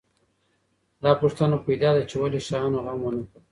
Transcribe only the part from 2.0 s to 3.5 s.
چې ولې شاهانو غم ونه کړ.